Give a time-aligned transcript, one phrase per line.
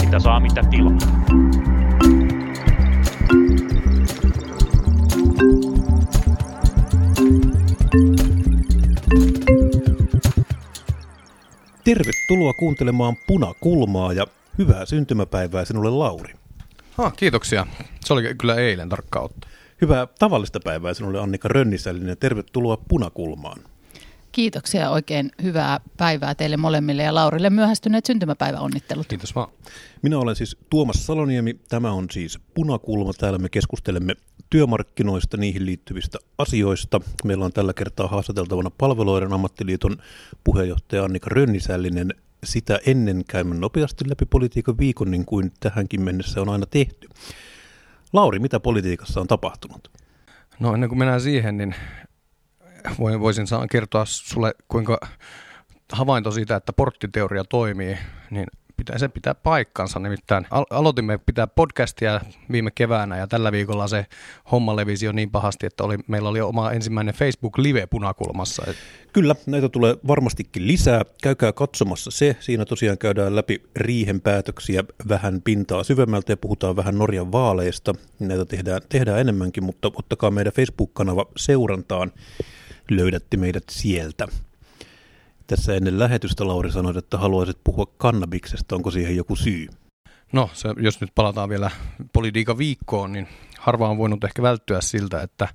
[0.00, 0.98] Mitä saa, mitä tilaa.
[11.84, 14.26] Tervetuloa kuuntelemaan Punakulmaa ja
[14.58, 16.34] hyvää syntymäpäivää sinulle Lauri.
[16.98, 17.66] Ah, kiitoksia.
[18.00, 19.46] Se oli kyllä eilen tarkka otto.
[19.80, 23.60] Hyvää tavallista päivää sinulle Annika Rönnisällinen ja tervetuloa Punakulmaan.
[24.32, 29.06] Kiitoksia oikein hyvää päivää teille molemmille ja Laurille myöhästyneet syntymäpäiväonnittelut.
[29.06, 29.48] Kiitos vaan.
[30.02, 31.54] Minä olen siis Tuomas Saloniemi.
[31.68, 33.12] Tämä on siis Punakulma.
[33.12, 34.14] Täällä me keskustelemme
[34.50, 37.00] työmarkkinoista, niihin liittyvistä asioista.
[37.24, 39.96] Meillä on tällä kertaa haastateltavana palveluiden ammattiliiton
[40.44, 42.14] puheenjohtaja Annika Rönnisällinen.
[42.44, 47.08] Sitä ennen käymme nopeasti läpi politiikan viikon, niin kuin tähänkin mennessä on aina tehty.
[48.12, 49.90] Lauri, mitä politiikassa on tapahtunut?
[50.60, 51.74] No ennen kuin mennään siihen, niin
[52.98, 55.00] voisin kertoa sulle, kuinka
[55.92, 57.98] havainto siitä, että porttiteoria toimii,
[58.30, 58.46] niin
[58.80, 59.98] pitää, se pitää paikkansa.
[59.98, 62.20] Nimittäin al- aloitimme pitää podcastia
[62.52, 64.06] viime keväänä ja tällä viikolla se
[64.50, 68.62] homma levisi jo niin pahasti, että oli, meillä oli oma ensimmäinen Facebook Live punakulmassa.
[69.12, 71.02] Kyllä, näitä tulee varmastikin lisää.
[71.22, 72.36] Käykää katsomassa se.
[72.40, 77.94] Siinä tosiaan käydään läpi riihen päätöksiä vähän pintaa syvemmältä ja puhutaan vähän Norjan vaaleista.
[78.18, 82.12] Näitä tehdään, tehdään enemmänkin, mutta ottakaa meidän Facebook-kanava seurantaan.
[82.90, 84.28] Löydätte meidät sieltä.
[85.50, 88.76] Tässä ennen lähetystä Lauri sanoi, että haluaisit puhua kannabiksesta.
[88.76, 89.68] Onko siihen joku syy?
[90.32, 91.70] No, se, jos nyt palataan vielä
[92.12, 95.48] politiikan viikkoon, niin harva on voinut ehkä välttyä siltä, että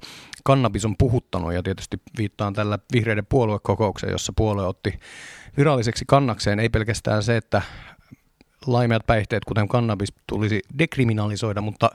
[0.44, 5.00] kannabis on puhuttanut ja tietysti viittaan tällä vihreiden puoluekokoukseen, jossa puolue otti
[5.58, 7.62] viralliseksi kannakseen ei pelkästään se, että
[8.68, 11.90] laimeat päihteet, kuten kannabis, tulisi dekriminalisoida, mutta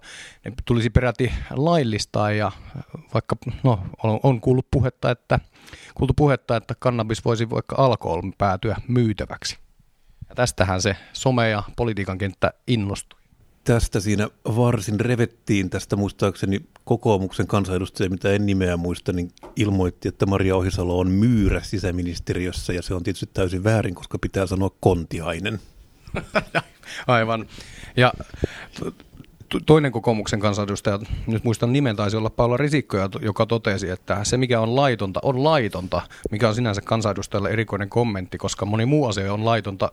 [0.44, 2.52] ne tulisi peräti laillistaa ja
[3.14, 3.78] vaikka no,
[4.22, 5.40] on, kuullut puhetta, että,
[5.94, 9.58] kuultu puhetta, että kannabis voisi vaikka alkohol päätyä myytäväksi.
[10.28, 13.20] Ja tästähän se some- ja politiikan kenttä innostui.
[13.64, 20.26] Tästä siinä varsin revettiin tästä muistaakseni kokoomuksen kansanedustaja, mitä en nimeä muista, niin ilmoitti, että
[20.26, 25.60] Maria Ohisalo on myyrä sisäministeriössä ja se on tietysti täysin väärin, koska pitää sanoa kontiainen.
[27.06, 27.46] Aivan.
[27.96, 28.12] Ja
[29.66, 34.60] toinen kokoomuksen kansanedustaja, nyt muistan nimen, taisi olla Paula Risikko, joka totesi, että se mikä
[34.60, 39.44] on laitonta, on laitonta, mikä on sinänsä kansanedustajalle erikoinen kommentti, koska moni muu asia on
[39.44, 39.92] laitonta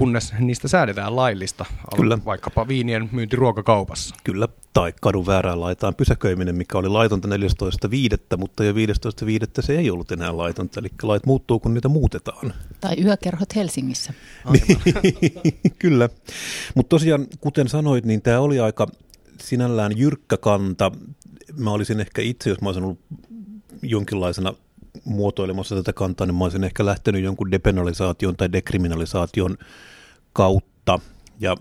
[0.00, 1.64] kunnes niistä säädetään laillista,
[1.96, 2.18] Kyllä.
[2.24, 4.14] vaikkapa viinien myynti ruokakaupassa.
[4.24, 8.76] Kyllä, tai kadun väärään laitaan pysäköiminen, mikä oli laitonta 14.5., mutta jo 15.5.
[9.60, 12.52] se ei ollut enää laitonta, eli lait muuttuu, kun niitä muutetaan.
[12.80, 14.14] Tai yökerhot Helsingissä.
[15.78, 16.08] Kyllä,
[16.74, 18.86] mutta tosiaan, kuten sanoit, niin tämä oli aika
[19.40, 20.92] sinällään jyrkkä kanta.
[21.56, 23.00] Mä olisin ehkä itse, jos mä olisin ollut
[23.82, 24.54] jonkinlaisena
[25.04, 29.58] muotoilemassa tätä kantaa, niin mä olisin ehkä lähtenyt jonkun depenalisaation tai dekriminalisaation
[30.32, 30.98] kautta.
[31.40, 31.56] Ja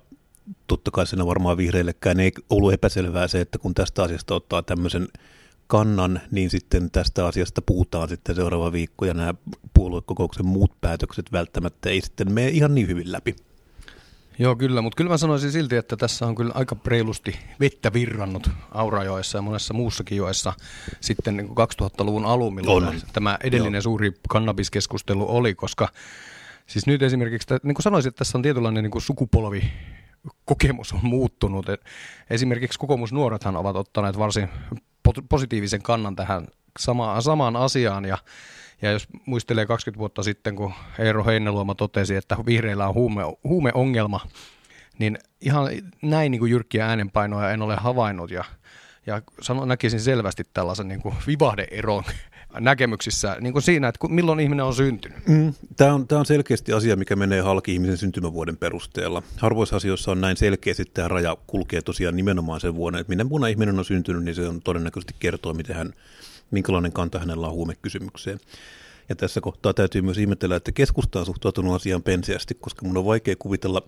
[0.68, 5.08] totta kai siinä varmaan vihreillekään ei ollut epäselvää se, että kun tästä asiasta ottaa tämmöisen
[5.68, 9.34] kannan, niin sitten tästä asiasta puhutaan sitten seuraava viikko ja nämä
[9.74, 13.36] puoluekokouksen muut päätökset välttämättä ei sitten mene ihan niin hyvin läpi.
[14.40, 18.50] Joo, kyllä, mutta kyllä mä sanoisin silti, että tässä on kyllä aika reilusti vettä virrannut
[18.72, 20.54] Aurajoessa ja monessa muussakin joessa
[21.02, 23.02] sitten niin 2000-luvun alun, milloin on.
[23.14, 23.82] tämä edellinen Joo.
[23.82, 25.88] suuri kannabiskeskustelu oli, koska
[26.68, 29.72] siis nyt esimerkiksi, niin kuin sanoisin, että tässä on tietynlainen niin kuin sukupolvi
[30.46, 31.70] kokemus on muuttunut.
[31.70, 31.82] Et
[32.30, 34.50] esimerkiksi kokoomusnuorethan ovat ottaneet varsin
[35.30, 36.48] positiivisen kannan tähän
[36.80, 38.18] samaan, samaan asiaan ja
[38.82, 44.20] ja jos muistelee 20 vuotta sitten, kun Eero Heinäluoma totesi, että vihreillä on huume, huumeongelma,
[45.00, 45.70] niin ihan
[46.02, 48.44] näin niin kuin jyrkkiä äänenpainoja en ole havainnut ja,
[49.06, 52.04] ja sano, näkisin selvästi tällaisen niin kuin vivahdeeron
[52.60, 55.28] näkemyksissä niin kuin siinä, että milloin ihminen on syntynyt.
[55.28, 59.24] Mm, tämä, on, tämä on selkeästi asia, mikä menee halki ihmisen syntymävuoden perusteella.
[59.38, 63.48] Harvoissa asioissa on näin selkeästi tämä raja kulkee tosiaan nimenomaan sen vuonna, että minne vuonna
[63.48, 65.94] ihminen on syntynyt, niin se on todennäköisesti kertoo, miten hän
[66.52, 68.40] minkälainen kanta hänellä on huumekysymykseen.
[69.10, 73.06] Ja tässä kohtaa täytyy myös ihmetellä, että keskusta on suhtautunut asiaan penseästi, koska mun on
[73.06, 73.82] vaikea kuvitella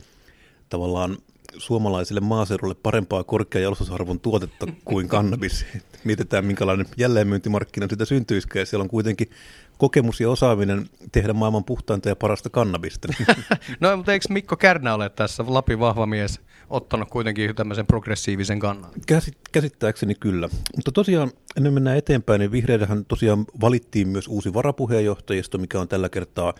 [0.69, 1.17] tavallaan
[1.57, 5.65] suomalaiselle maaseudulle parempaa korkean jalostusarvon tuotetta kuin kannabis.
[6.03, 8.65] Mietitään, minkälainen jälleenmyyntimarkkina sitä syntyisikään.
[8.65, 9.29] Siellä on kuitenkin
[9.77, 13.07] kokemus ja osaaminen tehdä maailman puhtainta ja parasta kannabista.
[13.79, 18.91] no, mutta eikö Mikko Kärnä ole tässä, Lapin vahva mies, ottanut kuitenkin tämmöisen progressiivisen kannan?
[19.07, 20.49] Käsit, käsittääkseni kyllä.
[20.75, 26.09] Mutta tosiaan, ennen mennään eteenpäin, niin vihreidähän tosiaan valittiin myös uusi varapuheenjohtajisto, mikä on tällä
[26.09, 26.53] kertaa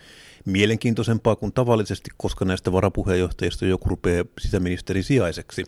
[0.44, 5.64] mielenkiintoisempaa kuin tavallisesti, koska näistä varapuheenjohtajista joku rupeaa sisäministerin sijaiseksi.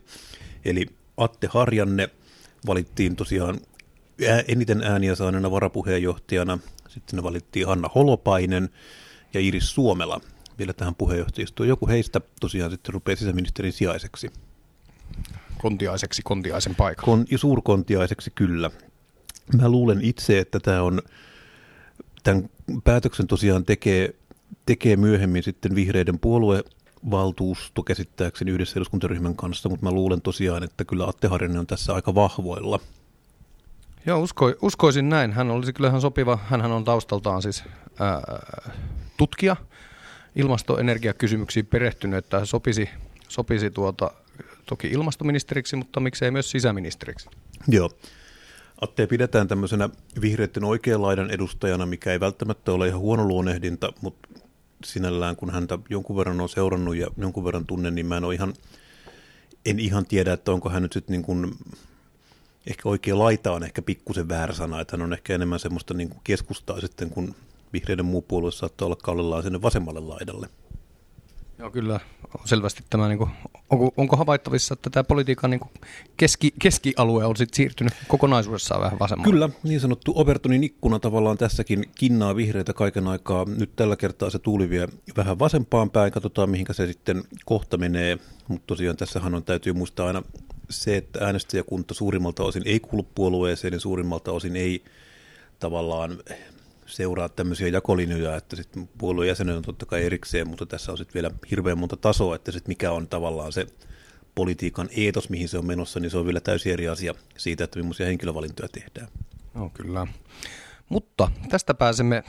[0.64, 0.86] Eli
[1.16, 2.10] Atte Harjanne
[2.66, 3.60] valittiin tosiaan
[4.48, 6.58] eniten ääniä saaneena varapuheenjohtajana.
[6.88, 8.68] Sitten valittiin Hanna Holopainen
[9.34, 10.20] ja Iris Suomela
[10.58, 11.68] vielä tähän puheenjohtajistoon.
[11.68, 14.30] Joku heistä tosiaan sitten rupeaa sisäministerin sijaiseksi.
[15.58, 17.04] Kontiaiseksi, kontiaisen paikan.
[17.04, 18.70] Kon, suurkontiaiseksi kyllä.
[19.60, 21.02] Mä luulen itse, että tämä on,
[22.22, 22.50] tämän
[22.84, 24.14] päätöksen tosiaan tekee,
[24.66, 26.64] tekee myöhemmin sitten vihreiden puolue
[27.10, 31.94] valtuusto käsittääkseni yhdessä eduskuntaryhmän kanssa, mutta mä luulen tosiaan, että kyllä Atte Harjanne on tässä
[31.94, 32.80] aika vahvoilla.
[34.06, 35.32] Joo, usko, uskoisin näin.
[35.32, 36.38] Hän olisi kyllä ihan sopiva.
[36.44, 37.64] Hän on taustaltaan siis
[38.00, 38.22] ää,
[39.16, 39.56] tutkija,
[40.36, 42.88] ilmastoenergiakysymyksiin perehtynyt, että sopisi,
[43.28, 44.10] sopisi tuota,
[44.66, 47.28] toki ilmastoministeriksi, mutta miksei myös sisäministeriksi.
[47.68, 47.90] Joo.
[48.80, 49.88] Atte pidetään tämmöisenä
[50.20, 54.28] vihreiden oikean laidan edustajana, mikä ei välttämättä ole ihan huono luonehdinta, mutta
[54.84, 58.34] sinällään kun häntä jonkun verran on seurannut ja jonkun verran tunnen, niin mä en ole
[58.34, 58.54] ihan,
[59.66, 61.52] en ihan tiedä, että onko hän nyt sitten niin kuin,
[62.66, 66.08] ehkä oikea laita on ehkä pikkusen väärä sana, että hän on ehkä enemmän semmoista niin
[66.08, 67.34] kuin keskustaa sitten, kun
[67.74, 70.48] vihreiden muu puolue saattaa olla kallellaan sinne vasemmalle laidalle.
[71.58, 72.00] Joo, kyllä
[72.44, 73.30] selvästi tämä, niin kuin,
[73.70, 75.70] onko, onko havaittavissa, että tämä politiikan niin kuin
[76.16, 79.32] keski, keskialue on sitten siirtynyt kokonaisuudessaan vähän vasemmalle?
[79.32, 83.44] Kyllä, niin sanottu Obertonin ikkuna tavallaan tässäkin kinnaa vihreitä kaiken aikaa.
[83.44, 88.18] Nyt tällä kertaa se tuuli vie vähän vasempaan päin, katsotaan mihinkä se sitten kohta menee.
[88.48, 90.22] Mutta tosiaan tässähän on, täytyy muistaa aina
[90.70, 94.84] se, että äänestäjäkunta suurimmalta osin ei kuulu puolueeseen, niin suurimmalta osin ei
[95.58, 96.18] tavallaan
[96.86, 101.14] seuraa tämmöisiä jakolinjoja, että sitten puolueen jäsenen on totta kai erikseen, mutta tässä on sitten
[101.14, 103.66] vielä hirveän monta tasoa, että sitten mikä on tavallaan se
[104.34, 107.78] politiikan eetos, mihin se on menossa, niin se on vielä täysin eri asia siitä, että
[107.78, 109.08] millaisia henkilövalintoja tehdään.
[109.54, 110.06] No kyllä.
[110.88, 112.24] Mutta tästä pääsemme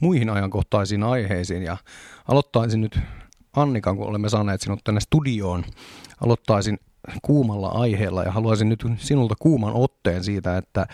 [0.00, 1.76] muihin ajankohtaisiin aiheisiin ja
[2.28, 2.98] aloittaisin nyt
[3.52, 5.64] Annikan, kun olemme saaneet sinut tänne studioon.
[6.20, 6.78] Aloittaisin
[7.22, 10.86] kuumalla aiheella ja haluaisin nyt sinulta kuuman otteen siitä, että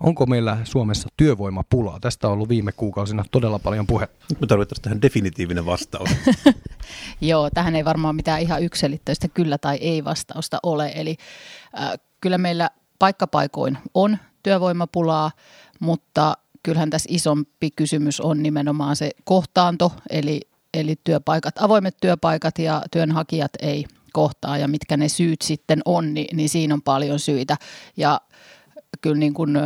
[0.00, 2.00] onko meillä Suomessa työvoimapulaa?
[2.00, 4.26] Tästä on ollut viime kuukausina todella paljon puhetta.
[4.30, 6.10] Nyt me tarvittaisiin tähän definitiivinen vastaus.
[7.20, 10.92] Joo, tähän ei varmaan mitään ihan yksilitteistä kyllä tai ei vastausta ole.
[10.94, 11.16] Eli
[11.80, 15.30] äh, kyllä meillä paikkapaikoin on työvoimapulaa,
[15.80, 20.40] mutta kyllähän tässä isompi kysymys on nimenomaan se kohtaanto, eli,
[20.74, 23.84] eli työpaikat, avoimet työpaikat ja työnhakijat ei
[24.16, 27.56] kohtaa ja mitkä ne syyt sitten on, niin, niin siinä on paljon syitä.
[27.96, 28.20] Ja
[29.00, 29.58] kyllä niin kuin,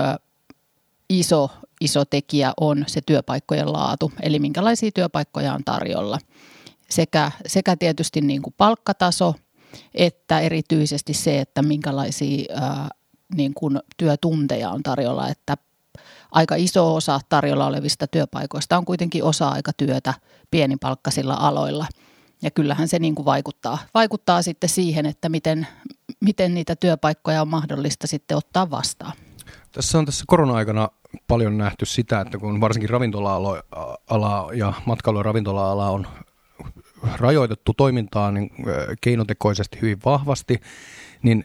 [1.09, 1.51] iso,
[1.81, 6.19] iso tekijä on se työpaikkojen laatu, eli minkälaisia työpaikkoja on tarjolla.
[6.91, 9.35] Sekä, sekä tietysti niin kuin palkkataso,
[9.95, 12.89] että erityisesti se, että minkälaisia ää,
[13.35, 15.57] niin kuin työtunteja on tarjolla, että
[16.33, 20.15] aika iso osa tarjolla olevista työpaikoista on kuitenkin osa-aikatyötä
[20.51, 21.87] pienipalkkaisilla aloilla–
[22.43, 25.67] ja kyllähän se niin kuin vaikuttaa, vaikuttaa sitten siihen, että miten,
[26.21, 29.13] miten niitä työpaikkoja on mahdollista sitten ottaa vastaan.
[29.73, 30.89] Tässä on tässä korona-aikana
[31.29, 36.07] paljon nähty sitä, että kun varsinkin ravintola-ala ja matkailu- ja ravintola-ala on
[37.17, 38.51] rajoitettu toimintaa niin
[39.01, 40.61] keinotekoisesti hyvin vahvasti,
[41.23, 41.45] niin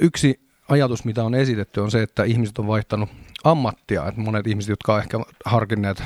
[0.00, 3.10] yksi ajatus, mitä on esitetty, on se, että ihmiset on vaihtanut
[3.44, 4.08] ammattia.
[4.08, 6.02] Että monet ihmiset, jotka ovat ehkä harkinneet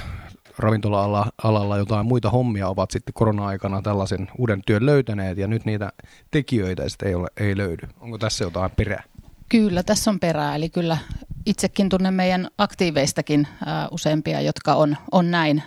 [0.58, 5.93] ravintola-alalla jotain muita hommia ovat sitten korona-aikana tällaisen uuden työn löytäneet ja nyt niitä
[6.31, 7.88] tekijöitä sitten ei, ole, ei löydy.
[8.00, 9.03] Onko tässä jotain perää?
[9.49, 10.55] Kyllä, tässä on perää.
[10.55, 10.99] Eli kyllä
[11.47, 15.62] itsekin tunnen meidän aktiiveistakin ää, useampia, jotka on, on näin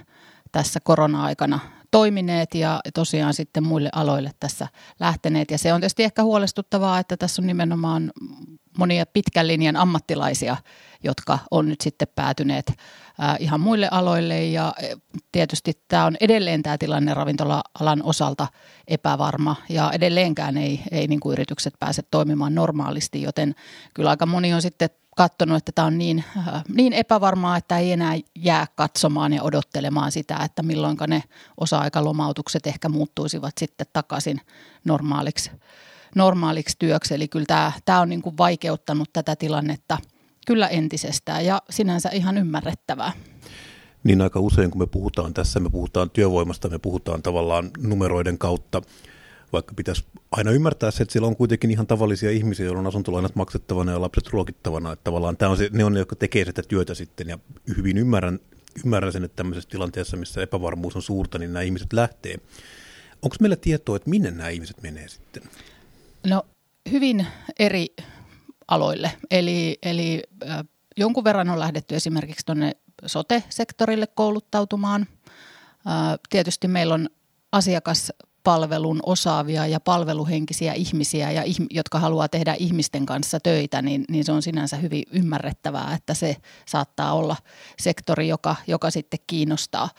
[0.51, 1.59] tässä korona-aikana
[1.91, 4.67] toimineet ja tosiaan sitten muille aloille tässä
[4.99, 5.51] lähteneet.
[5.51, 8.11] Ja se on tietysti ehkä huolestuttavaa, että tässä on nimenomaan
[8.79, 10.57] monia pitkän linjan ammattilaisia,
[11.03, 12.73] jotka on nyt sitten päätyneet
[13.39, 14.45] ihan muille aloille.
[14.45, 14.95] Ja e,
[15.31, 18.47] tietysti tämä on edelleen tämä tilanne ravintola-alan osalta
[18.87, 23.55] epävarma ja edelleenkään ei, ei niin kuin yritykset pääse toimimaan normaalisti, joten
[23.93, 26.23] kyllä aika moni on sitten katsonut, että tämä on niin,
[26.73, 31.23] niin epävarmaa, että ei enää jää katsomaan ja odottelemaan sitä, että milloin ne
[31.57, 34.41] osa-aikalomautukset ehkä muuttuisivat sitten takaisin
[34.85, 35.51] normaaliksi,
[36.15, 37.13] normaaliksi työksi.
[37.13, 39.97] Eli kyllä tämä, tämä on niin kuin vaikeuttanut tätä tilannetta–
[40.49, 43.11] kyllä entisestään ja sinänsä ihan ymmärrettävää.
[44.03, 48.81] Niin aika usein, kun me puhutaan tässä, me puhutaan työvoimasta, me puhutaan tavallaan numeroiden kautta,
[49.53, 53.35] vaikka pitäisi aina ymmärtää se, että siellä on kuitenkin ihan tavallisia ihmisiä, joilla on asuntolainat
[53.35, 54.91] maksettavana ja lapset ruokittavana.
[54.91, 57.39] Että tavallaan tämä on se, ne on ne, jotka tekee sitä työtä sitten ja
[57.77, 58.39] hyvin ymmärrän,
[58.85, 62.35] ymmärrän sen, että tämmöisessä tilanteessa, missä epävarmuus on suurta, niin nämä ihmiset lähtee.
[63.21, 65.43] Onko meillä tietoa, että minne nämä ihmiset menee sitten?
[66.27, 66.43] No
[66.91, 67.27] hyvin
[67.59, 67.87] eri
[68.67, 69.11] aloille.
[69.31, 70.21] Eli, eli
[70.97, 72.71] jonkun verran on lähdetty esimerkiksi tuonne
[73.05, 75.07] sote-sektorille kouluttautumaan.
[76.29, 77.09] Tietysti meillä on
[77.51, 78.11] asiakas,
[78.43, 84.31] palvelun osaavia ja palveluhenkisiä ihmisiä, ja jotka haluaa tehdä ihmisten kanssa töitä, niin, niin se
[84.31, 86.35] on sinänsä hyvin ymmärrettävää, että se
[86.65, 87.35] saattaa olla
[87.79, 89.89] sektori, joka, joka sitten kiinnostaa.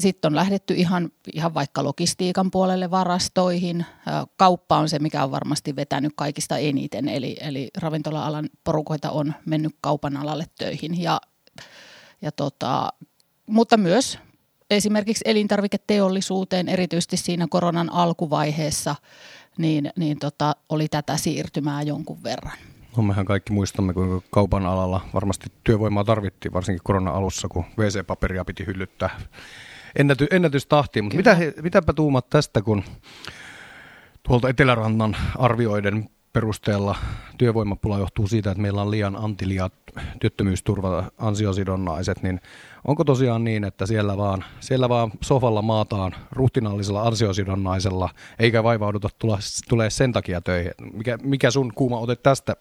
[0.00, 3.86] Sitten on lähdetty ihan, ihan vaikka logistiikan puolelle varastoihin.
[4.36, 9.76] Kauppa on se, mikä on varmasti vetänyt kaikista eniten, eli, eli ravintola-alan porukoita on mennyt
[9.80, 11.02] kaupan alalle töihin.
[11.02, 11.20] Ja,
[12.22, 12.88] ja tota,
[13.46, 14.18] mutta myös
[14.70, 18.94] esimerkiksi elintarviketeollisuuteen, erityisesti siinä koronan alkuvaiheessa,
[19.58, 22.58] niin, niin tota, oli tätä siirtymää jonkun verran.
[22.96, 28.66] No mehän kaikki muistamme, kuinka kaupan alalla varmasti työvoimaa tarvittiin, varsinkin korona-alussa, kun WC-paperia piti
[28.66, 29.10] hyllyttää
[29.96, 31.04] ennäty, ennätystahtiin.
[31.04, 32.82] Mutta mitä, mitäpä tuumat tästä, kun
[34.22, 36.96] tuolta Etelärannan arvioiden perusteella
[37.38, 39.72] työvoimapula johtuu siitä, että meillä on liian antiliat
[40.20, 42.40] työttömyysturva ansiosidonnaiset, niin
[42.84, 48.08] onko tosiaan niin, että siellä vaan, siellä vaan sofalla maataan ruhtinallisella ansiosidonnaisella,
[48.38, 50.72] eikä vaivauduta tulla, tulee sen takia töihin?
[50.92, 52.56] Mikä, mikä sun kuuma ote tästä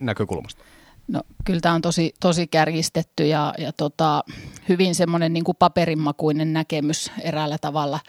[0.00, 0.64] näkökulmasta?
[1.08, 4.24] No kyllä tämä on tosi, tosi kärjistetty ja, ja tota,
[4.68, 8.00] hyvin semmoinen niin paperinmakuinen näkemys eräällä tavalla.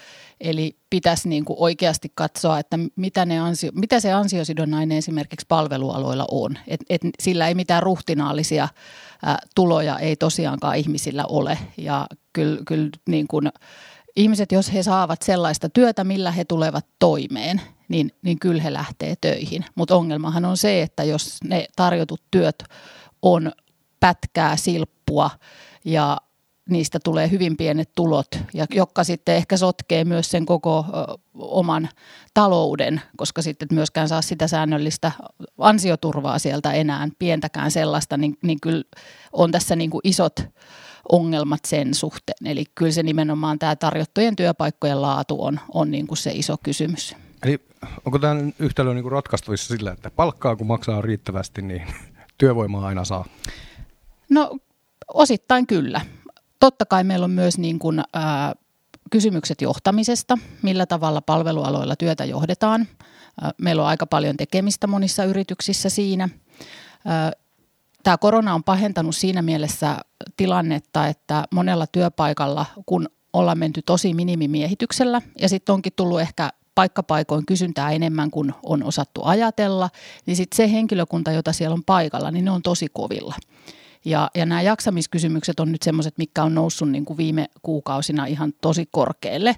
[0.42, 6.26] Eli pitäisi niin kuin oikeasti katsoa, että mitä, ne ansio, mitä se ansiosidonnainen esimerkiksi palvelualoilla
[6.32, 6.58] on.
[6.68, 11.58] Et, et sillä ei mitään ruhtinaallisia ä, tuloja ei tosiaankaan ihmisillä ole.
[11.78, 13.50] Ja kyllä, kyllä niin kuin,
[14.16, 19.16] ihmiset, jos he saavat sellaista työtä, millä he tulevat toimeen, niin, niin kyllä he lähtee
[19.22, 19.66] töihin.
[19.76, 22.64] Mutta ongelmahan on se, että jos ne tarjotut työt
[23.22, 23.52] on
[24.00, 25.30] pätkää, silppua
[25.86, 26.18] ja
[26.70, 30.86] niistä tulee hyvin pienet tulot, ja jotka sitten ehkä sotkee myös sen koko
[31.34, 31.90] oman
[32.34, 35.12] talouden, koska sitten myöskään saa sitä säännöllistä
[35.58, 38.84] ansioturvaa sieltä enää, pientäkään sellaista, niin, niin kyllä
[39.34, 40.36] on tässä niin kuin isot
[41.12, 42.48] ongelmat sen suhteen.
[42.48, 47.16] Eli kyllä se nimenomaan tämä tarjottujen työpaikkojen laatu on, on niin kuin se iso kysymys.
[47.44, 47.60] Eli
[48.06, 51.84] onko tämä yhtälö niin kuin ratkaistavissa sillä, että palkkaa kun maksaa riittävästi, niin
[52.38, 53.26] työvoimaa aina saa?
[54.30, 54.58] No
[55.14, 56.02] osittain kyllä.
[56.60, 58.54] Totta kai meillä on myös niin kuin, ää,
[59.12, 62.88] kysymykset johtamisesta, millä tavalla palvelualoilla työtä johdetaan.
[63.58, 66.30] Meillä on aika paljon tekemistä monissa yrityksissä siinä.
[68.04, 69.98] Tämä korona on pahentanut siinä mielessä
[70.38, 77.46] tilannetta, että monella työpaikalla, kun ollaan menty tosi minimimiehityksellä ja sitten onkin tullut ehkä paikkapaikoin
[77.46, 79.90] kysyntää enemmän kuin on osattu ajatella,
[80.26, 83.36] niin sitten se henkilökunta, jota siellä on paikalla, niin ne on tosi kovilla.
[84.06, 88.54] Ja, ja nämä jaksamiskysymykset on nyt semmoiset, mitkä on noussut niin kuin viime kuukausina ihan
[88.62, 89.56] tosi korkealle.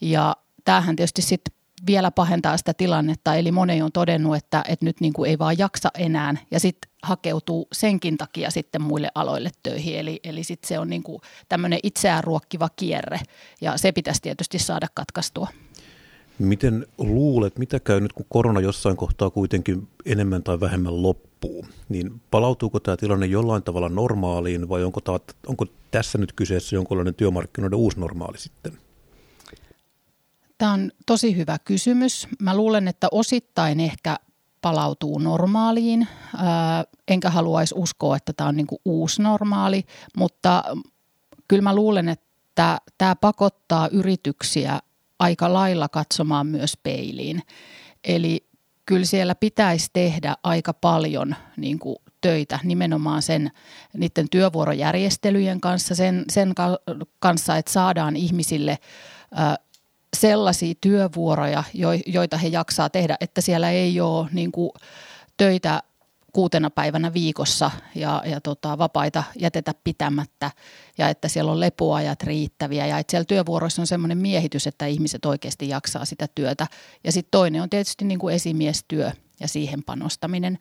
[0.00, 5.00] Ja tämähän tietysti sitten vielä pahentaa sitä tilannetta, eli moni on todennut, että, että nyt
[5.00, 9.98] niin kuin ei vaan jaksa enää ja sitten hakeutuu senkin takia sitten muille aloille töihin.
[9.98, 13.20] Eli, eli sitten se on niin kuin tämmöinen itseään ruokkiva kierre
[13.60, 15.48] ja se pitäisi tietysti saada katkaistua.
[16.38, 22.20] Miten luulet, mitä käy nyt, kun korona jossain kohtaa kuitenkin enemmän tai vähemmän loppuu, niin
[22.30, 27.78] palautuuko tämä tilanne jollain tavalla normaaliin vai onko, ta, onko tässä nyt kyseessä jonkinlainen työmarkkinoiden
[27.78, 28.78] uusi normaali sitten?
[30.58, 32.28] Tämä on tosi hyvä kysymys.
[32.42, 34.16] Mä luulen, että osittain ehkä
[34.60, 36.08] palautuu normaaliin,
[37.08, 39.84] enkä haluaisi uskoa, että tämä on niin kuin uusi normaali,
[40.16, 40.64] mutta
[41.48, 44.78] kyllä mä luulen, että tämä pakottaa yrityksiä
[45.18, 47.42] aika lailla katsomaan myös peiliin.
[48.04, 48.48] Eli
[48.86, 53.50] kyllä siellä pitäisi tehdä aika paljon niin kuin töitä nimenomaan sen
[53.96, 56.54] niiden työvuorojärjestelyjen kanssa, sen, sen
[57.18, 58.78] kanssa, että saadaan ihmisille
[60.18, 61.64] sellaisia työvuoroja,
[62.06, 64.70] joita he jaksaa tehdä, että siellä ei ole niin kuin
[65.36, 65.82] töitä
[66.32, 70.50] kuutena päivänä viikossa ja, ja tota, vapaita jätetä pitämättä
[70.98, 75.24] ja että siellä on lepoajat riittäviä ja että siellä työvuoroissa on semmoinen miehitys, että ihmiset
[75.24, 76.66] oikeasti jaksaa sitä työtä.
[77.04, 79.10] Ja sitten toinen on tietysti niin kuin esimiestyö
[79.40, 80.58] ja siihen panostaminen.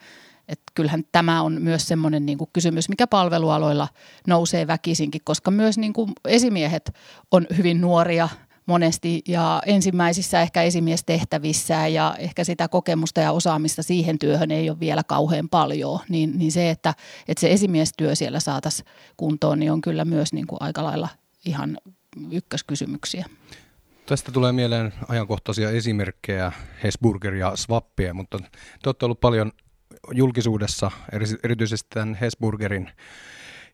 [0.48, 3.88] Et kyllähän tämä on myös semmoinen niin kuin kysymys, mikä palvelualoilla
[4.28, 6.92] nousee väkisinkin, koska myös niin kuin esimiehet
[7.32, 8.30] on hyvin nuoria–
[8.68, 14.80] monesti ja ensimmäisissä ehkä esimiestehtävissä ja ehkä sitä kokemusta ja osaamista siihen työhön ei ole
[14.80, 16.94] vielä kauhean paljon, niin, niin se, että,
[17.28, 21.10] että se esimiestyö siellä saataisiin kuntoon, niin on kyllä myös niin kuin aika lailla
[21.46, 21.78] ihan
[22.32, 23.26] ykköskysymyksiä.
[24.06, 26.52] Tästä tulee mieleen ajankohtaisia esimerkkejä,
[26.84, 28.40] Hesburger ja Swappia, mutta
[28.84, 29.52] te olette ollut paljon
[30.12, 30.92] julkisuudessa,
[31.44, 32.92] erityisesti tämän Hesburgerin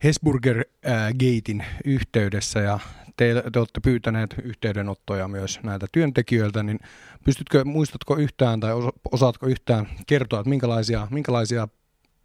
[0.03, 2.79] Hesburger äh, Gatein yhteydessä ja
[3.17, 6.79] te, te olette pyytäneet yhteydenottoja myös näiltä työntekijöiltä, niin
[7.25, 8.71] pystytkö, muistatko yhtään tai
[9.11, 11.67] osaatko yhtään kertoa, että minkälaisia, minkälaisia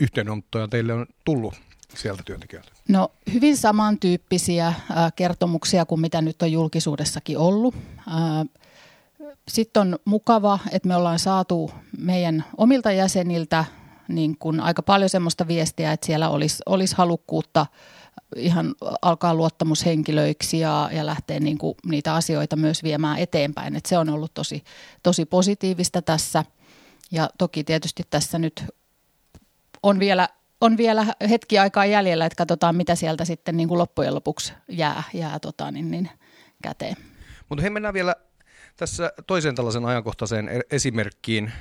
[0.01, 1.55] yhteydenottoja teille on tullut
[1.95, 2.73] sieltä työntekijöiltä?
[2.89, 4.77] No hyvin samantyyppisiä äh,
[5.17, 7.75] kertomuksia kuin mitä nyt on julkisuudessakin ollut.
[7.99, 8.49] Äh,
[9.49, 13.65] Sitten on mukava, että me ollaan saatu meidän omilta jäseniltä
[14.09, 17.67] niin kuin aika paljon semmoista viestiä, että siellä olisi, olisi halukkuutta
[18.37, 23.77] ihan alkaa luottamushenkilöiksi ja, ja lähteä niin kuin niitä asioita myös viemään eteenpäin.
[23.77, 24.65] Et se on ollut tosi,
[25.03, 26.45] tosi positiivista tässä.
[27.11, 28.65] Ja toki tietysti tässä nyt
[29.83, 30.29] on vielä,
[30.61, 35.03] on vielä hetki aikaa jäljellä, että katsotaan mitä sieltä sitten niin kuin loppujen lopuksi jää,
[35.15, 36.11] jää tota, niin, niin,
[36.63, 36.97] käteen.
[37.49, 38.15] Mutta he mennään vielä
[38.77, 41.53] tässä toiseen tällaisen ajankohtaiseen e- esimerkkiin.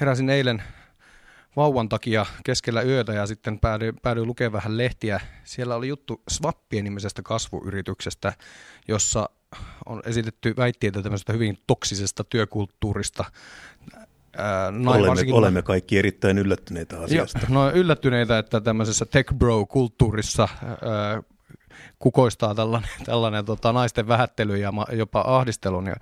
[0.00, 0.62] Heräsin eilen
[1.56, 5.20] vauvan takia keskellä yötä ja sitten päädyin, päädyin lukemaan vähän lehtiä.
[5.44, 8.32] Siellä oli juttu Swappien nimisestä kasvuyrityksestä,
[8.88, 9.28] jossa
[9.86, 13.24] on esitetty väitteitä tämmöisestä hyvin toksisesta työkulttuurista.
[14.36, 17.38] Ää, olemme, varsinkin, olemme kaikki erittäin yllättyneitä asiasta.
[17.38, 21.22] Jo, no yllättyneitä, että tämmöisessä tech bro-kulttuurissa ää,
[21.98, 25.80] kukoistaa tällainen, tällainen tota, naisten vähättely ja jopa ahdistelu.
[25.80, 25.96] Niin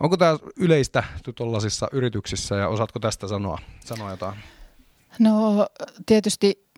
[0.00, 4.36] onko tämä yleistä tuollaisissa yrityksissä ja osaatko tästä sanoa, sanoa jotain?
[5.18, 5.66] No
[6.06, 6.68] tietysti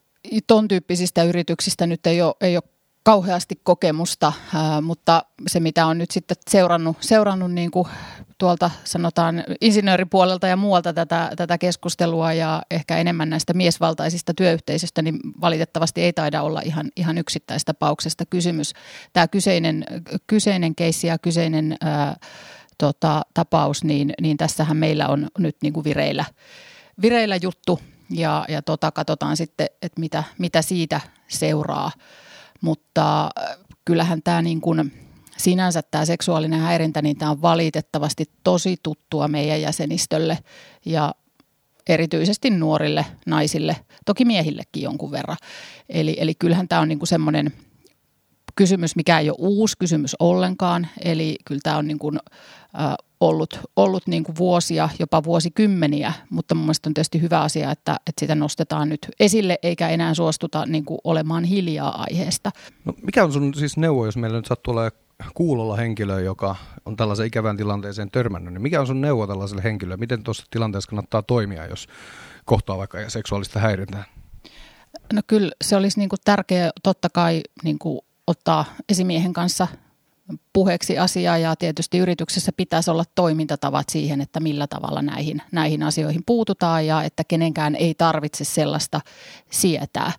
[0.47, 4.33] ton tyyppisistä yrityksistä nyt ei ole, ei ole kauheasti kokemusta,
[4.83, 7.89] mutta se mitä on nyt sitten seurannut, seurannut niin kuin
[8.39, 15.19] tuolta sanotaan insinööripuolelta ja muualta tätä, tätä keskustelua ja ehkä enemmän näistä miesvaltaisista työyhteisöistä, niin
[15.41, 18.73] valitettavasti ei taida olla ihan, ihan yksittäistapauksesta kysymys.
[19.13, 19.85] Tämä kyseinen,
[20.27, 22.17] kyseinen keissi ja kyseinen ää,
[22.79, 26.25] tota, tapaus, niin, niin tässähän meillä on nyt niin kuin vireillä,
[27.03, 31.93] vireillä juttu ja, ja tota, katsotaan sitten, että mitä, mitä siitä seuraa.
[32.61, 34.93] Mutta äh, kyllähän tämä niin kuin,
[35.37, 40.39] sinänsä tämä seksuaalinen häirintä, niin tämä on valitettavasti tosi tuttua meidän jäsenistölle
[40.85, 41.15] ja
[41.89, 45.37] erityisesti nuorille naisille, toki miehillekin jonkun verran.
[45.89, 47.53] Eli, eli kyllähän tämä on niin kuin semmoinen
[48.57, 50.87] kysymys, mikä ei ole uusi kysymys ollenkaan.
[51.05, 52.19] Eli kyllä tämä on niin kuin,
[52.81, 57.71] äh, ollut, ollut niin kuin vuosia, jopa vuosikymmeniä, mutta mun mielestä on tietysti hyvä asia,
[57.71, 62.51] että, että sitä nostetaan nyt esille, eikä enää suostuta niin kuin olemaan hiljaa aiheesta.
[62.85, 64.93] No, mikä on sun siis neuvo, jos meillä nyt sattuu olemaan
[65.35, 69.97] kuulolla henkilö, joka on tällaisen ikävän tilanteeseen törmännyt, niin mikä on sun neuvo tällaiselle henkilölle?
[69.97, 71.89] Miten tuossa tilanteessa kannattaa toimia, jos
[72.45, 74.05] kohtaa vaikka seksuaalista häirintää?
[75.13, 79.69] No kyllä se olisi niin kuin tärkeää totta kai niin kuin ottaa esimiehen kanssa
[80.53, 86.23] puheeksi asiaa ja tietysti yrityksessä pitäisi olla toimintatavat siihen, että millä tavalla näihin, näihin asioihin
[86.27, 89.01] puututaan ja että kenenkään ei tarvitse sellaista
[89.51, 90.13] sietää.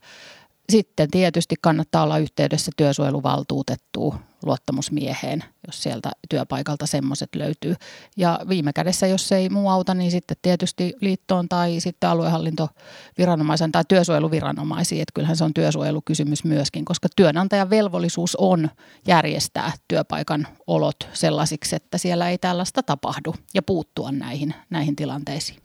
[0.70, 7.76] Sitten tietysti kannattaa olla yhteydessä työsuojeluvaltuutettuun luottamusmieheen, jos sieltä työpaikalta semmoiset löytyy.
[8.18, 13.84] Ja viime kädessä, jos ei muu auta, niin sitten tietysti liittoon tai sitten aluehallintoviranomaisen tai
[13.88, 15.02] työsuojeluviranomaisiin.
[15.02, 18.70] Että kyllähän se on työsuojelukysymys myöskin, koska työnantajan velvollisuus on
[19.08, 25.60] järjestää työpaikan olot sellaisiksi, että siellä ei tällaista tapahdu ja puuttua näihin, näihin tilanteisiin.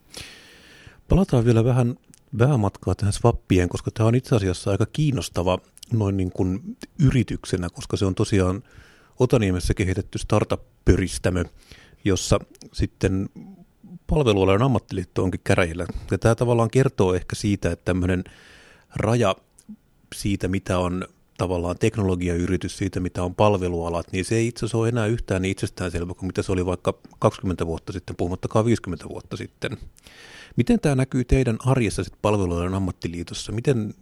[1.08, 1.96] Palataan vielä vähän
[2.38, 5.58] vähän matkaa tähän swappien, koska tämä on itse asiassa aika kiinnostava
[5.92, 8.62] noin niin kuin yrityksenä, koska se on tosiaan
[9.18, 11.44] Otaniemessä kehitetty startup-pyristämö,
[12.04, 12.38] jossa
[12.72, 13.28] sitten
[14.06, 15.86] palvelualan ammattiliitto onkin käräjillä.
[16.10, 18.24] Ja tämä tavallaan kertoo ehkä siitä, että tämmöinen
[18.96, 19.36] raja
[20.14, 21.04] siitä, mitä on
[21.40, 25.52] tavallaan teknologiayritys, siitä mitä on palvelualat, niin se ei itse asiassa ole enää yhtään niin
[25.52, 29.76] itsestäänselvä kuin mitä se oli vaikka 20 vuotta sitten, puhumattakaan 50 vuotta sitten.
[30.56, 33.52] Miten tämä näkyy teidän arjessa sitten palveluiden ammattiliitossa?
[33.52, 33.94] Miten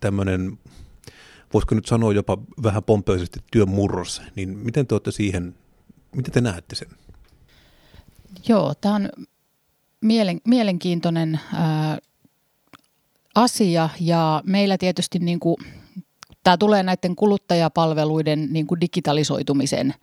[0.00, 0.58] tämmöinen,
[1.54, 5.54] voisiko nyt sanoa jopa vähän pompöisesti työn murros, niin miten te olette siihen,
[6.16, 6.88] miten te näette sen?
[8.48, 9.08] Joo, tämä on
[10.00, 11.98] mielen, mielenkiintoinen ää,
[13.34, 15.56] asia ja meillä tietysti niin kuin,
[16.44, 19.94] tämä tulee näiden kuluttajapalveluiden niin kuin digitalisoitumisen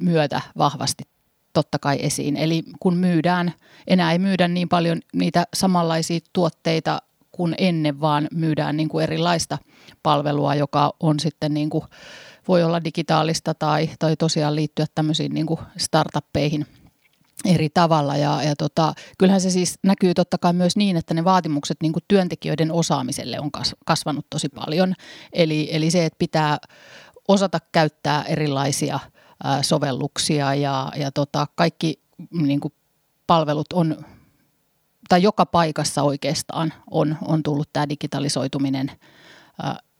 [0.00, 1.04] myötä vahvasti
[1.52, 2.36] totta kai esiin.
[2.36, 3.52] Eli kun myydään,
[3.86, 9.58] enää ei myydä niin paljon niitä samanlaisia tuotteita kuin ennen, vaan myydään niin kuin erilaista
[10.02, 11.84] palvelua, joka on sitten niin kuin,
[12.48, 16.66] voi olla digitaalista tai, tai tosiaan liittyä tämmöisiin niin kuin startuppeihin
[17.44, 18.16] eri tavalla.
[18.16, 21.92] Ja, ja tota, kyllähän se siis näkyy totta kai myös niin, että ne vaatimukset niin
[22.08, 23.50] työntekijöiden osaamiselle on
[23.86, 24.94] kasvanut tosi paljon.
[25.32, 26.58] Eli, eli se, että pitää
[27.28, 28.98] osata käyttää erilaisia–
[29.62, 32.00] sovelluksia ja, ja tota, kaikki
[32.32, 32.74] niin kuin
[33.26, 34.04] palvelut on,
[35.08, 38.90] tai joka paikassa oikeastaan on, on tullut tämä digitalisoituminen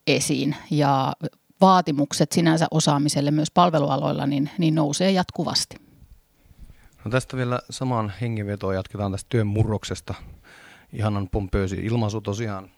[0.06, 1.12] esiin ja
[1.60, 5.87] vaatimukset sinänsä osaamiselle myös palvelualoilla niin, niin nousee jatkuvasti.
[7.08, 10.14] No tästä vielä samaan hengenvetoon jatketaan tästä työn murroksesta.
[10.92, 12.70] Ihanan pompöösi ilmaisu tosiaan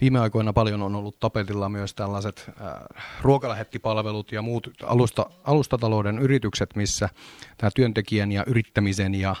[0.00, 2.50] viime aikoina paljon on ollut tapetilla myös tällaiset
[3.22, 7.08] ruokalähettipalvelut ja muut alusta, alustatalouden yritykset, missä
[7.56, 9.36] tämä työntekijän ja yrittämisen ja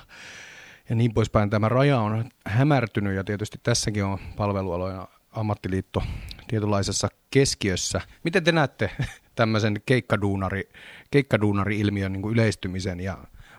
[0.88, 1.50] ja niin poispäin.
[1.50, 6.02] Tämä raja on hämärtynyt ja tietysti tässäkin on palvelualojen ammattiliitto
[6.48, 8.00] tietynlaisessa keskiössä.
[8.24, 8.90] Miten te näette
[9.34, 10.68] tämmöisen keikkaduunari,
[11.10, 13.18] keikkaduunari-ilmiön niin yleistymisen ja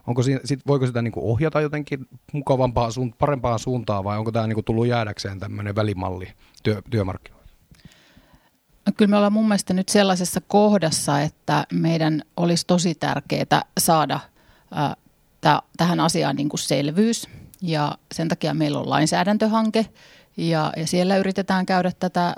[0.10, 4.48] onko siinä, sit, voiko sitä niin kuin ohjata jotenkin mukavampaan, parempaan suuntaan vai onko tämä
[4.48, 6.28] niin kuin tullut jäädäkseen tämmöinen välimalli
[6.64, 7.48] työ, työmarkkinoilla?
[8.86, 14.20] No, kyllä me ollaan mun mielestä nyt sellaisessa kohdassa, että meidän olisi tosi tärkeää saada
[14.72, 14.96] ää,
[15.42, 17.30] t- tähän asiaan niin kuin selvyys
[17.62, 19.86] ja sen takia meillä on lainsäädäntöhanke
[20.38, 22.36] ja, ja siellä yritetään käydä tätä,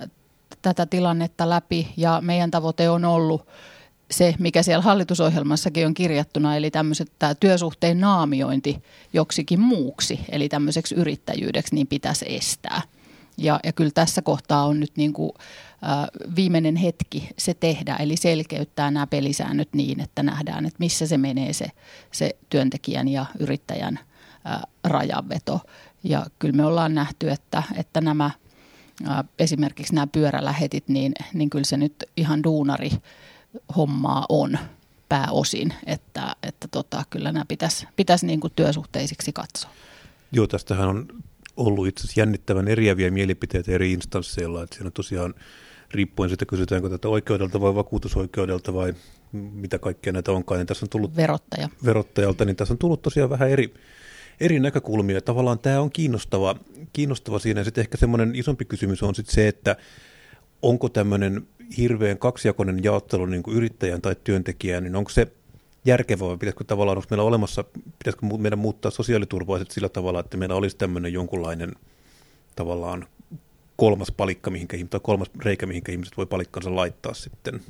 [0.61, 3.47] tätä tilannetta läpi ja meidän tavoite on ollut
[4.11, 10.95] se, mikä siellä hallitusohjelmassakin on kirjattuna, eli tämmöiset tämä työsuhteen naamiointi joksikin muuksi, eli tämmöiseksi
[10.95, 12.81] yrittäjyydeksi, niin pitäisi estää.
[13.37, 15.31] Ja, ja kyllä tässä kohtaa on nyt niin kuin,
[15.83, 21.17] äh, viimeinen hetki se tehdä, eli selkeyttää nämä pelisäännöt niin, että nähdään, että missä se
[21.17, 21.65] menee se,
[22.11, 23.99] se työntekijän ja yrittäjän
[24.47, 25.59] äh, rajanveto.
[26.03, 28.25] Ja kyllä me ollaan nähty, että, että nämä
[29.07, 32.91] äh, esimerkiksi nämä pyörälähetit, niin, niin kyllä se nyt ihan duunari
[33.75, 34.57] hommaa on
[35.09, 39.71] pääosin, että, että tota, kyllä nämä pitäisi, pitäisi niin kuin työsuhteisiksi katsoa.
[40.31, 41.07] Joo, tästähän on
[41.57, 45.33] ollut itse asiassa jännittävän eriäviä mielipiteitä eri instansseilla, että siinä tosiaan
[45.91, 48.93] riippuen siitä, kysytäänkö tätä oikeudelta vai vakuutusoikeudelta vai
[49.31, 51.69] mitä kaikkea näitä onkaan, niin tässä on tullut Verottaja.
[51.85, 53.73] verottajalta, niin tässä on tullut tosiaan vähän eri,
[54.39, 55.21] eri näkökulmia.
[55.21, 56.55] Tavallaan tämä on kiinnostava,
[56.93, 57.63] kiinnostava siinä.
[57.63, 59.75] Sitten ehkä semmoinen isompi kysymys on sitten se, että
[60.61, 65.27] onko tämmöinen hirveän kaksijakoinen jaottelu niin kuin yrittäjän tai työntekijän, niin onko se
[65.85, 67.63] järkevää vai pitäisikö tavallaan, onko meillä olemassa,
[67.99, 71.71] pitäisikö meidän muuttaa sosiaaliturvaiset sillä tavalla, että meillä olisi tämmöinen jonkunlainen
[72.55, 73.07] tavallaan
[73.75, 77.61] kolmas palikka, mihinkä, tai kolmas reikä, mihinkä ihmiset voi palikkansa laittaa sitten?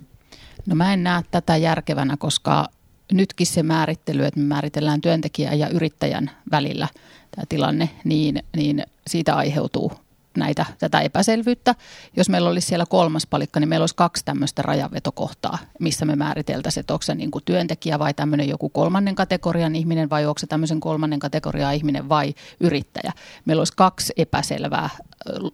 [0.65, 2.67] No mä en näe tätä järkevänä, koska
[3.11, 6.87] nytkin se määrittely, että me määritellään työntekijän ja yrittäjän välillä
[7.35, 9.91] tämä tilanne, niin, niin siitä aiheutuu
[10.37, 11.75] näitä, tätä epäselvyyttä.
[12.17, 16.81] Jos meillä olisi siellä kolmas palikka, niin meillä olisi kaksi tämmöistä rajanvetokohtaa, missä me määriteltäisiin,
[16.81, 20.47] että onko se niin kuin työntekijä vai tämmöinen joku kolmannen kategorian ihminen vai onko se
[20.47, 23.11] tämmöisen kolmannen kategorian ihminen vai yrittäjä.
[23.45, 24.89] Meillä olisi kaksi epäselvää,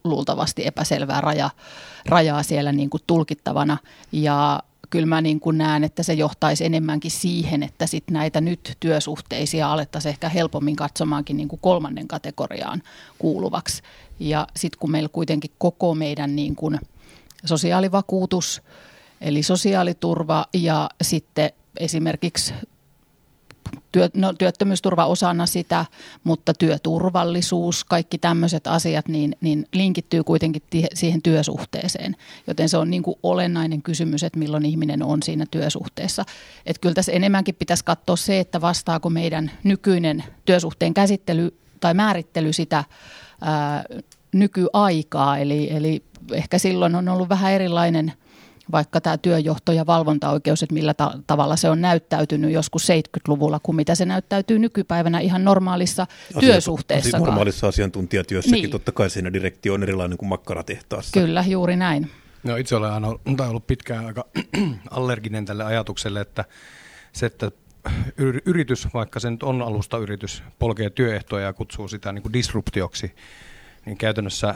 [0.04, 1.50] luultavasti epäselvää raja,
[2.06, 3.78] rajaa siellä niin kuin tulkittavana
[4.12, 4.60] ja
[4.90, 10.10] kyllä mä niin näen, että se johtaisi enemmänkin siihen, että sit näitä nyt työsuhteisia alettaisiin
[10.10, 12.84] ehkä helpommin katsomaankin niin kuin kolmannen kategoriaan
[13.20, 13.82] kuuluvaksi.
[14.20, 16.80] Ja sitten kun meillä kuitenkin koko meidän niin kuin
[17.46, 18.62] sosiaalivakuutus,
[19.22, 22.54] eli sosiaaliturva ja sitten esimerkiksi
[23.92, 25.86] työ, no, työttömyysturva osana sitä,
[26.24, 30.62] mutta työturvallisuus, kaikki tämmöiset asiat, niin, niin linkittyy kuitenkin
[30.94, 32.16] siihen työsuhteeseen.
[32.48, 36.26] Joten se on niin kuin olennainen kysymys, että milloin ihminen on siinä työsuhteessa.
[36.66, 42.54] Että kyllä tässä enemmänkin pitäisi katsoa se, että vastaako meidän nykyinen työsuhteen käsittely tai määrittely
[42.54, 42.84] sitä
[43.42, 43.84] ää,
[44.34, 45.38] nykyaikaa.
[45.38, 48.14] Eli, eli ehkä silloin on ollut vähän erilainen–
[48.72, 53.76] vaikka tämä työjohto- ja valvontaoikeus, että millä ta- tavalla se on näyttäytynyt joskus 70-luvulla, kuin
[53.76, 57.20] mitä se näyttäytyy nykypäivänä ihan normaalissa Asiat, työsuhteessa.
[57.20, 58.72] Normaalissa asiantuntijatyössäkin niin.
[58.72, 61.20] totta kai siinä direktio on erilainen kuin makkaratehtaassa.
[61.20, 62.12] Kyllä, juuri näin.
[62.44, 63.08] No itse olen aina
[63.50, 64.26] ollut pitkään aika
[64.92, 66.46] allerginen tälle ajatukselle, että
[67.14, 67.52] se, että
[68.46, 73.16] yritys, vaikka se nyt on alusta yritys, polkee työehtoja ja kutsuu sitä niin kuin disruptioksi,
[73.86, 74.56] niin käytännössä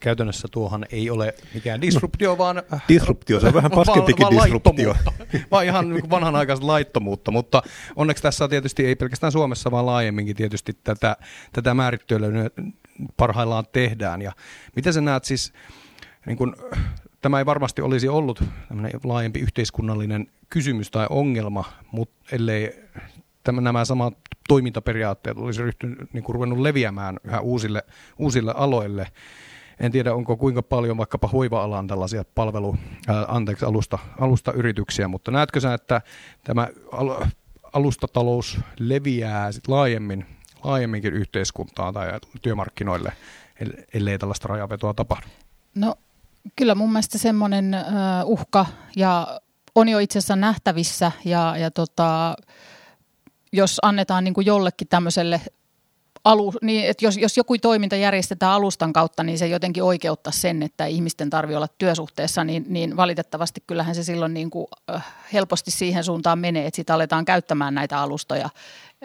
[0.00, 2.62] käytännössä tuohan ei ole mikään disruptio, no, vaan...
[2.88, 4.96] Disruptio, se on vähän paskempikin vaan, disruptio.
[5.50, 7.62] Vaan ihan niin vanhanaikaista laittomuutta, mutta
[7.96, 11.16] onneksi tässä tietysti ei pelkästään Suomessa, vaan laajemminkin tietysti tätä,
[11.52, 12.50] tätä määrittelyä
[13.16, 14.22] parhaillaan tehdään.
[14.22, 14.32] Ja
[14.76, 15.52] miten sä näet siis,
[16.26, 16.56] niin kun,
[17.20, 18.44] tämä ei varmasti olisi ollut
[19.04, 22.84] laajempi yhteiskunnallinen kysymys tai ongelma, mutta ellei
[23.44, 24.14] tämä, nämä samat
[24.48, 27.82] toimintaperiaatteet olisi ryhtynyt, niin kuin ruvennut leviämään yhä uusille,
[28.18, 29.06] uusille aloille.
[29.80, 32.76] En tiedä, onko kuinka paljon vaikkapa hoiva-alan tällaisia palvelu,
[33.08, 36.00] ää, anteeksi, alusta, alusta-yrityksiä, mutta näetkö sä, että
[36.44, 37.26] tämä al,
[37.72, 40.26] alustatalous leviää sit laajemmin,
[40.64, 43.12] laajemminkin yhteiskuntaan tai työmarkkinoille,
[43.94, 45.26] ellei tällaista rajavetoa tapahdu?
[45.74, 45.94] No
[46.56, 47.76] kyllä mun mielestä semmoinen
[48.24, 49.40] uh, uhka ja
[49.74, 52.36] on jo itse asiassa nähtävissä ja, ja tota,
[53.52, 55.40] jos annetaan niin kuin jollekin tämmöiselle
[56.24, 60.62] alu, niin että jos, jos joku toiminta järjestetään alustan kautta, niin se jotenkin oikeuttaa sen,
[60.62, 65.70] että ihmisten tarvii olla työsuhteessa, niin, niin valitettavasti kyllähän se silloin niin kuin, äh, helposti
[65.70, 68.48] siihen suuntaan menee, että sitten aletaan käyttämään näitä alustoja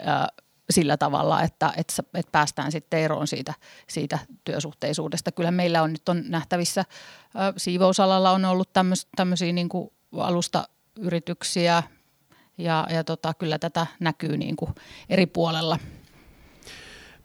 [0.08, 0.28] äh,
[0.70, 3.54] sillä tavalla, että, että, että päästään sitten eroon siitä,
[3.90, 5.32] siitä työsuhteisuudesta.
[5.32, 6.86] Kyllä meillä on nyt on nähtävissä,
[7.58, 8.70] siivousalalla on ollut
[9.16, 9.70] tämmöisiä niin
[10.18, 11.84] alustayrityksiä
[12.58, 14.72] ja, ja tota, kyllä tätä näkyy niin kuin
[15.10, 15.80] eri puolella.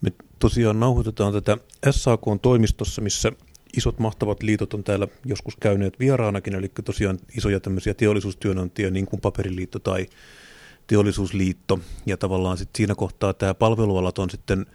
[0.01, 1.57] Me tosiaan nauhoitetaan tätä
[1.91, 3.33] SAK-toimistossa, missä
[3.77, 9.21] isot mahtavat liitot on täällä joskus käyneet vieraanakin, eli tosiaan isoja tämmöisiä teollisuustyönantajia, niin kuin
[9.21, 10.07] Paperiliitto tai
[10.87, 14.67] Teollisuusliitto, ja tavallaan sit siinä kohtaa tämä palvelualat on sitten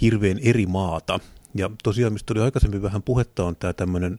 [0.00, 1.20] hirveän eri maata.
[1.54, 4.18] Ja tosiaan, mistä oli aikaisemmin vähän puhetta, on tämä tämmöinen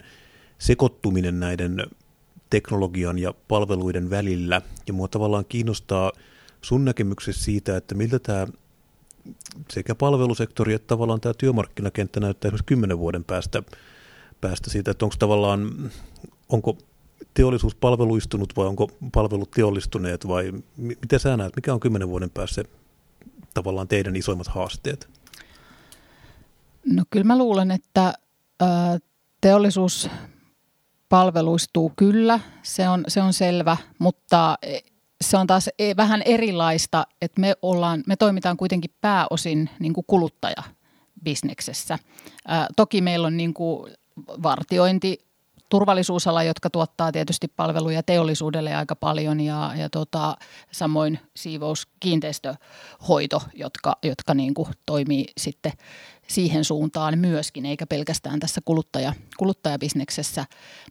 [0.57, 1.84] sekoittuminen näiden
[2.51, 4.61] teknologian ja palveluiden välillä.
[4.87, 6.11] Ja mua tavallaan kiinnostaa
[6.61, 8.47] sun näkemyksessä siitä, että miltä tämä
[9.69, 13.63] sekä palvelusektori että tavallaan tämä työmarkkinakenttä näyttää esimerkiksi kymmenen vuoden päästä,
[14.41, 15.91] päästä siitä, että onko tavallaan,
[16.49, 16.77] onko
[17.33, 22.63] teollisuus palveluistunut vai onko palvelut teollistuneet vai miten sä näet, mikä on kymmenen vuoden päässä
[23.53, 25.09] tavallaan teidän isoimmat haasteet?
[26.85, 28.13] No kyllä mä luulen, että
[29.41, 30.09] teollisuus
[31.12, 34.80] palveluistuu kyllä, se on, se on selvä, mutta e,
[35.21, 40.06] se on taas e, vähän erilaista, että me, ollaan, me toimitaan kuitenkin pääosin niin kuin
[40.08, 42.00] kuluttajabisneksessä.
[42.47, 43.93] Ää, toki meillä on niin kuin
[44.43, 45.32] vartiointi,
[45.69, 50.38] turvallisuusala, jotka tuottaa tietysti palveluja teollisuudelle aika paljon ja, ja tota,
[50.71, 55.71] samoin siivous, kiinteistöhoito, jotka, jotka niin kuin toimii sitten
[56.32, 60.46] siihen suuntaan myöskin, eikä pelkästään tässä kuluttaja, kuluttajabisneksessä.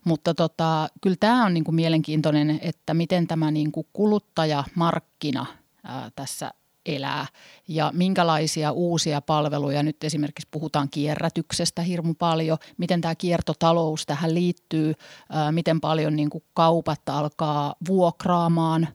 [0.05, 5.45] Mutta tota, kyllä tämä on niin kuin mielenkiintoinen, että miten tämä niin kuin kuluttajamarkkina
[5.83, 6.51] ää, tässä
[6.85, 7.25] elää
[7.67, 14.93] ja minkälaisia uusia palveluja, nyt esimerkiksi puhutaan kierrätyksestä hirmu paljon, miten tämä kiertotalous tähän liittyy,
[15.29, 18.87] ää, miten paljon niin kuin kaupat alkaa vuokraamaan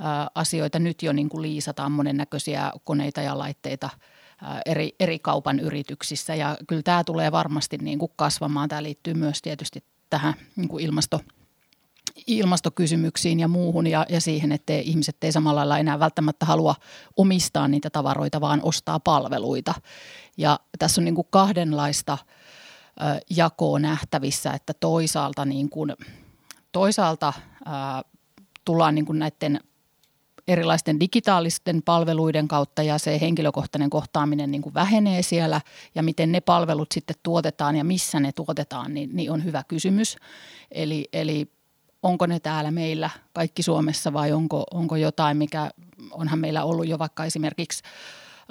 [0.00, 3.90] ää, asioita, nyt jo niin kuin liisataan monennäköisiä koneita ja laitteita–
[4.66, 8.68] eri, eri kaupan yrityksissä ja kyllä tämä tulee varmasti niin kuin kasvamaan.
[8.68, 11.20] Tämä liittyy myös tietysti tähän niin kuin ilmasto,
[12.26, 16.74] ilmastokysymyksiin ja muuhun ja, ja siihen, että ihmiset ei samalla lailla enää välttämättä halua
[17.16, 19.74] omistaa niitä tavaroita, vaan ostaa palveluita.
[20.36, 25.94] Ja tässä on niin kuin kahdenlaista ö, jakoa nähtävissä, että toisaalta, niin kuin,
[26.72, 27.70] toisaalta ö,
[28.64, 29.60] tullaan niin kuin näiden
[30.48, 35.60] erilaisten digitaalisten palveluiden kautta ja se henkilökohtainen kohtaaminen niin kuin vähenee siellä
[35.94, 40.16] ja miten ne palvelut sitten tuotetaan ja missä ne tuotetaan, niin, niin on hyvä kysymys.
[40.70, 41.52] Eli, eli
[42.02, 45.70] onko ne täällä meillä kaikki Suomessa vai onko, onko jotain, mikä
[46.10, 47.82] onhan meillä ollut jo vaikka esimerkiksi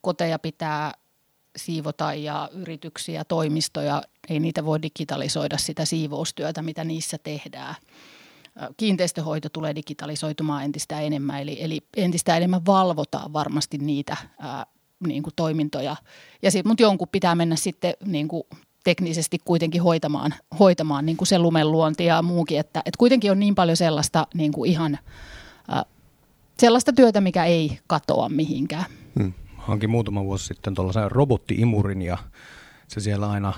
[0.01, 0.93] Koteja pitää
[1.57, 7.75] siivota ja yrityksiä, toimistoja, ei niitä voi digitalisoida sitä siivoustyötä, mitä niissä tehdään.
[8.77, 14.17] Kiinteistöhoito tulee digitalisoitumaan entistä enemmän, eli, eli entistä enemmän valvotaan varmasti niitä
[15.07, 15.97] niin kuin toimintoja.
[16.43, 18.43] Ja sit, mutta jonkun pitää mennä sitten niin kuin
[18.85, 23.55] teknisesti kuitenkin hoitamaan, hoitamaan niin kuin se lumenluonti ja muukin, että, että kuitenkin on niin
[23.55, 24.99] paljon sellaista niin kuin ihan
[25.73, 25.85] äh,
[26.59, 28.85] sellaista työtä, mikä ei katoa mihinkään.
[29.19, 29.33] Hmm.
[29.69, 32.19] Hankin muutama vuosi sitten tuollaisen robottiimurin ja
[32.89, 33.53] se siellä aina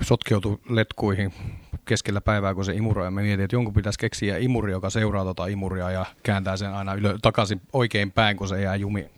[0.00, 1.32] sotkeutui letkuihin
[1.84, 3.06] keskellä päivää, kun se imuroi.
[3.06, 6.72] Ja mä mietin, että jonkun pitäisi keksiä imuri, joka seuraa tuota imuria ja kääntää sen
[6.72, 9.10] aina ylö, takaisin oikein päin, kun se jää jumiin.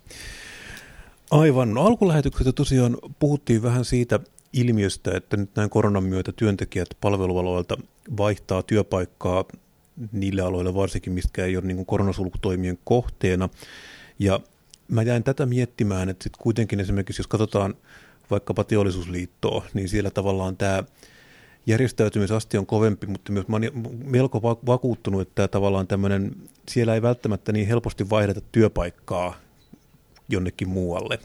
[1.31, 1.75] Aivan.
[1.75, 4.21] No, alkulähetyksessä tosiaan puhuttiin vähän siitä
[4.53, 7.77] ilmiöstä, että nyt näin koronan myötä työntekijät palvelualoilta
[8.17, 9.45] vaihtaa työpaikkaa
[10.13, 13.49] niille aloille varsinkin, mistä ei ole niin koronasulkutoimien kohteena.
[14.19, 14.41] Ja
[14.89, 17.75] mä jäin tätä miettimään, että sitten kuitenkin esimerkiksi jos katsotaan
[18.31, 20.85] vaikkapa teollisuusliittoa, niin siellä tavallaan tämä
[21.67, 23.73] järjestäytymisasti on kovempi, mutta myös mä olen
[24.05, 26.37] melko vakuuttunut, että tavallaan tämmöinen,
[26.69, 29.35] siellä ei välttämättä niin helposti vaihdeta työpaikkaa
[30.29, 31.19] jonnekin muualle.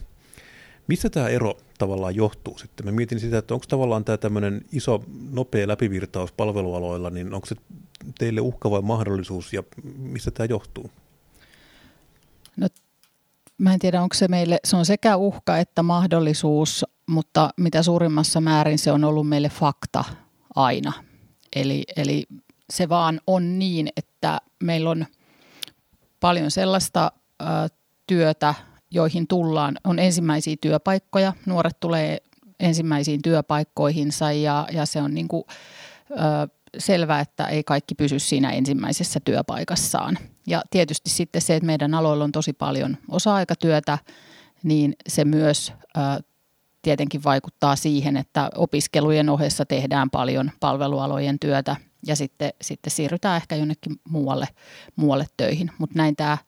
[0.86, 2.86] Missä tämä ero tavallaan johtuu sitten?
[2.86, 7.56] Mä mietin sitä, että onko tavallaan tämä tämmöinen iso, nopea läpivirtaus palvelualoilla, niin onko se
[8.18, 9.62] teille uhka vai mahdollisuus ja
[9.98, 10.90] missä tämä johtuu?
[13.58, 18.40] Mä en tiedä, onko se meille, se on sekä uhka että mahdollisuus, mutta mitä suurimmassa
[18.40, 20.04] määrin se on ollut meille fakta
[20.54, 20.92] aina.
[21.56, 22.26] Eli, eli
[22.70, 25.06] se vaan on niin, että meillä on
[26.20, 27.12] paljon sellaista
[27.42, 27.44] ö,
[28.06, 28.54] työtä,
[28.90, 31.32] joihin tullaan, on ensimmäisiä työpaikkoja.
[31.46, 32.18] Nuoret tulee
[32.60, 35.44] ensimmäisiin työpaikkoihinsa ja, ja se on niin kuin,
[36.10, 36.14] ö,
[36.78, 40.18] selvää, että ei kaikki pysy siinä ensimmäisessä työpaikassaan.
[40.46, 43.98] Ja tietysti sitten se, että meidän aloilla on tosi paljon osa-aikatyötä,
[44.62, 45.72] niin se myös
[46.82, 51.76] tietenkin vaikuttaa siihen, että opiskelujen ohessa tehdään paljon palvelualojen työtä
[52.06, 54.48] ja sitten, sitten siirrytään ehkä jonnekin muualle,
[54.96, 55.70] muualle töihin.
[55.78, 56.38] Mutta näin tämä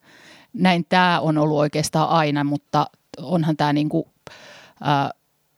[0.58, 2.86] näin tämä on ollut oikeastaan aina, mutta
[3.18, 4.04] onhan tämä niin kuin,
[4.86, 5.10] äh,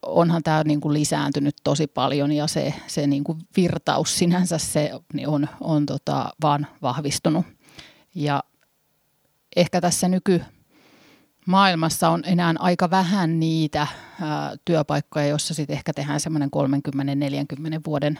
[0.02, 4.90] onhan tämä niin kuin lisääntynyt tosi paljon ja se, se niin kuin virtaus sinänsä se
[5.12, 7.46] niin on, on tota vaan vahvistunut.
[8.14, 8.42] Ja
[9.56, 10.42] ehkä tässä nyky
[11.46, 13.86] maailmassa on enää aika vähän niitä
[14.20, 16.50] ää, työpaikkoja, joissa sitten ehkä tehdään semmoinen
[17.76, 18.18] 30-40 vuoden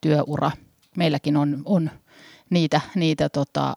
[0.00, 0.50] työura.
[0.96, 1.90] Meilläkin on, on
[2.50, 3.76] niitä, niitä tota,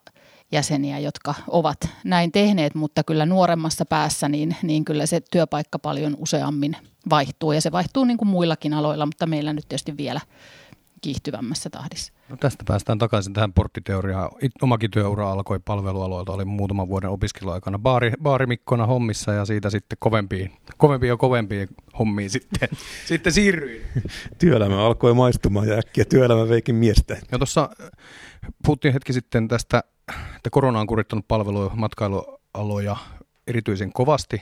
[0.51, 6.15] jäseniä, jotka ovat näin tehneet, mutta kyllä nuoremmassa päässä niin, niin kyllä se työpaikka paljon
[6.19, 6.77] useammin
[7.09, 10.21] vaihtuu ja se vaihtuu niin kuin muillakin aloilla, mutta meillä nyt tietysti vielä
[11.01, 12.13] kiihtyvämmässä tahdissa.
[12.29, 14.31] No tästä päästään takaisin tähän porttiteoriaan.
[14.61, 20.51] Omakin työura alkoi palvelualoilta, oli muutaman vuoden opiskeluaikana baari, baarimikkona hommissa ja siitä sitten kovempiin,
[20.77, 21.67] kovempiin ja kovempiin
[21.99, 22.69] hommiin sitten,
[23.05, 23.81] sitten siirryin.
[24.37, 27.17] Työelämä alkoi maistumaan ja äkkiä työelämä veikin miestä.
[27.31, 27.69] Ja tuossa
[28.65, 29.83] puhuttiin hetki sitten tästä,
[30.35, 32.97] että korona on kurittanut palvelu- matkailualoja
[33.49, 34.41] erityisen kovasti.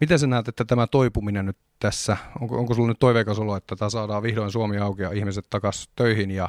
[0.00, 3.76] Miten sä näet, että tämä toipuminen nyt tässä, onko, onko sulla nyt toiveikas olo, että
[3.76, 6.48] tämä saadaan vihdoin Suomi auki ja ihmiset takaisin töihin ja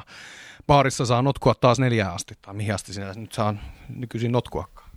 [0.66, 3.54] baarissa saa notkua taas neljään asti, tai mihin asti sinä nyt saa
[3.88, 4.88] nykyisin notkuakaan?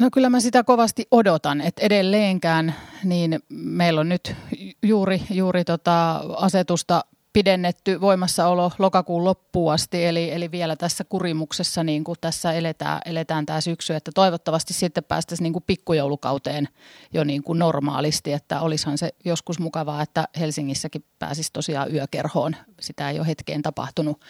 [0.00, 4.36] No kyllä mä sitä kovasti odotan, että edelleenkään niin meillä on nyt
[4.82, 12.04] juuri, juuri tota asetusta pidennetty voimassaolo lokakuun loppuun asti, eli, eli vielä tässä kurimuksessa niin
[12.04, 16.68] kuin tässä eletään, eletään tämä syksy, että toivottavasti sitten päästäisiin niin kuin pikkujoulukauteen
[17.12, 23.10] jo niin kuin normaalisti, että olisihan se joskus mukavaa, että Helsingissäkin pääsisi tosiaan yökerhoon, sitä
[23.10, 24.20] ei ole hetkeen tapahtunut.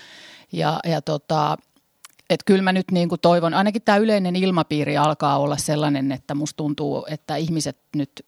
[0.52, 1.56] Ja, ja tota,
[2.30, 6.34] että kyllä mä nyt niin kuin toivon, ainakin tämä yleinen ilmapiiri alkaa olla sellainen, että
[6.34, 8.26] musta tuntuu, että ihmiset nyt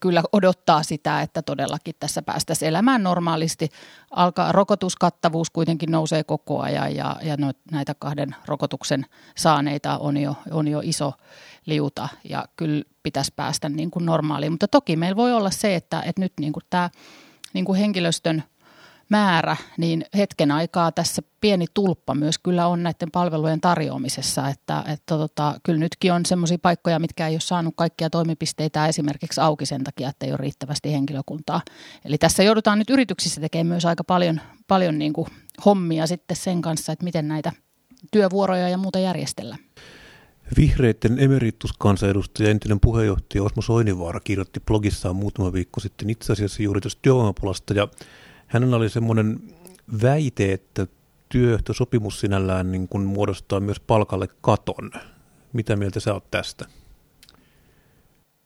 [0.00, 3.68] kyllä odottaa sitä, että todellakin tässä päästäisiin elämään normaalisti.
[4.10, 9.06] Alkaa, rokotuskattavuus kuitenkin nousee koko ajan ja, ja no, näitä kahden rokotuksen
[9.36, 11.12] saaneita on jo, on jo iso
[11.66, 14.52] liuta ja kyllä pitäisi päästä niin kuin normaaliin.
[14.52, 16.90] Mutta toki meillä voi olla se, että, että nyt niin kuin tämä
[17.52, 18.42] niin kuin henkilöstön–
[19.08, 25.18] määrä, niin hetken aikaa tässä pieni tulppa myös kyllä on näiden palvelujen tarjoamisessa, että, että
[25.18, 29.84] tota, kyllä nytkin on sellaisia paikkoja, mitkä ei ole saanut kaikkia toimipisteitä esimerkiksi auki sen
[29.84, 31.60] takia, että ei ole riittävästi henkilökuntaa.
[32.04, 35.28] Eli tässä joudutaan nyt yrityksissä tekemään myös aika paljon, paljon niin kuin
[35.64, 37.52] hommia sitten sen kanssa, että miten näitä
[38.10, 39.56] työvuoroja ja muuta järjestellä.
[40.56, 47.02] Vihreiden emerituskansanedustaja, entinen puheenjohtaja Osmo Soinivaara kirjoitti blogissaan muutama viikko sitten itse asiassa juuri tuosta
[47.02, 47.88] työvoimapulasta ja
[48.46, 49.40] Hänellä oli semmoinen
[50.02, 50.86] väite, että
[51.28, 54.90] työehtosopimus sinällään niin kuin muodostaa myös palkalle katon.
[55.52, 56.64] Mitä mieltä sä oot tästä?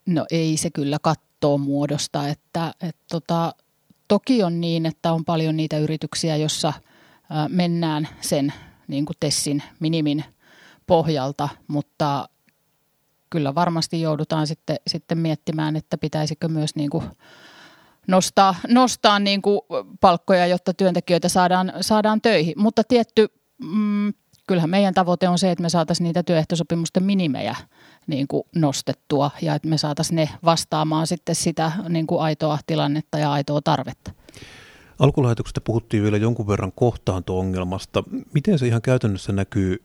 [0.06, 3.54] No ei se kyllä kattoa muodosta, että, että tota,
[4.08, 6.72] toki on niin, että on paljon niitä yrityksiä, jossa
[7.48, 8.52] mennään sen
[8.88, 10.24] niin kuin Tessin minimin
[10.86, 12.28] pohjalta, mutta
[13.30, 17.04] kyllä varmasti joudutaan sitten, sitten miettimään, että pitäisikö myös niin kuin
[18.10, 19.60] nostaa, nostaa niin kuin
[20.00, 22.54] palkkoja, jotta työntekijöitä saadaan, saadaan töihin.
[22.56, 23.28] Mutta tietty,
[23.64, 24.12] mm,
[24.46, 27.56] kyllähän meidän tavoite on se, että me saataisiin niitä työehtosopimusten minimejä
[28.06, 33.18] niin kuin nostettua ja että me saataisiin ne vastaamaan sitten sitä niin kuin aitoa tilannetta
[33.18, 34.10] ja aitoa tarvetta.
[34.98, 38.04] Alkulähetyksestä puhuttiin vielä jonkun verran kohtaanto-ongelmasta.
[38.34, 39.82] Miten se ihan käytännössä näkyy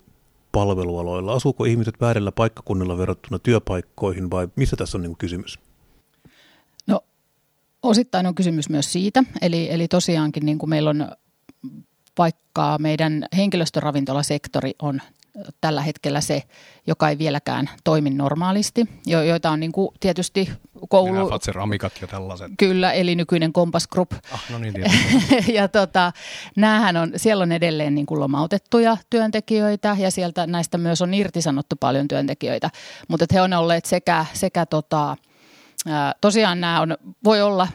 [0.52, 1.34] palvelualoilla?
[1.34, 5.60] Asuuko ihmiset väärillä paikkakunnilla verrattuna työpaikkoihin vai missä tässä on niin kysymys?
[7.86, 11.12] Osittain on kysymys myös siitä, eli, eli tosiaankin niin kuin meillä on
[12.18, 15.02] vaikka meidän henkilöstöravintolasektori on
[15.62, 16.44] tällä hetkellä se,
[16.88, 20.50] joka ei vieläkään toimi normaalisti, jo, joita on niin kuin tietysti
[20.90, 21.14] koulu...
[21.14, 22.52] Nämä Fatser-amikat ja tällaiset.
[22.58, 24.12] Kyllä, eli nykyinen Compass Group.
[24.32, 24.74] Ah, no niin,
[25.58, 26.12] ja tota,
[26.56, 31.76] näähän on, siellä on edelleen niin kuin lomautettuja työntekijöitä ja sieltä näistä myös on irtisanottu
[31.80, 32.70] paljon työntekijöitä,
[33.08, 35.18] mutta he on olleet sekä, sekä tota,
[36.22, 37.68] tosiaan nämä on, voi olla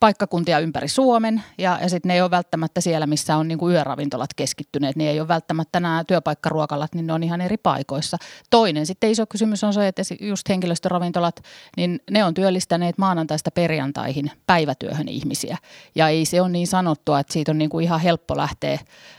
[0.00, 4.34] paikkakuntia ympäri Suomen ja, ja sitten ne ei ole välttämättä siellä, missä on niinku yöravintolat
[4.34, 4.96] keskittyneet.
[4.96, 8.16] Ne ei ole välttämättä nämä työpaikkaruokalat, niin ne on ihan eri paikoissa.
[8.50, 11.40] Toinen sitten iso kysymys on se, että just henkilöstöravintolat,
[11.76, 15.58] niin ne on työllistäneet maanantaista perjantaihin päivätyöhön ihmisiä.
[15.94, 18.78] Ja ei se ole niin sanottua, että siitä on niinku ihan helppo lähteä,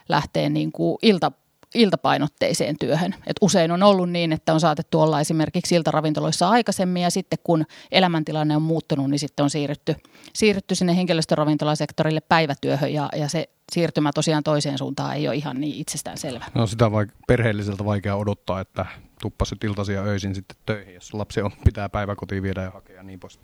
[0.10, 1.32] lähteä niinku ilta
[1.76, 3.16] iltapainotteiseen työhön.
[3.28, 7.66] Et usein on ollut niin, että on saatettu olla esimerkiksi iltaravintoloissa aikaisemmin ja sitten kun
[7.92, 9.96] elämäntilanne on muuttunut, niin sitten on siirrytty,
[10.34, 15.76] siirrytty sinne henkilöstöravintolasektorille päivätyöhön ja, ja se siirtymä tosiaan toiseen suuntaan ei ole ihan niin
[15.76, 16.46] itsestään selvä.
[16.54, 18.86] No sitä on perheelliseltä vaikea odottaa, että
[19.22, 23.20] tuppasit iltaisia öisin sitten töihin, jos lapsi on, pitää päiväkotiin viedä ja hakea ja niin
[23.20, 23.40] pois.